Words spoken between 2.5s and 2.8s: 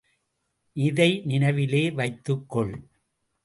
கொள்.